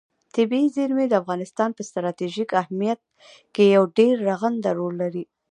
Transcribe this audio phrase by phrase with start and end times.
[0.35, 2.99] طبیعي زیرمې د افغانستان په ستراتیژیک اهمیت
[3.53, 5.23] کې یو ډېر رغنده رول لري.